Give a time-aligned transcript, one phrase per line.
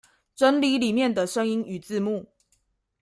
[0.33, 2.25] 整理裡面的聲音與字幕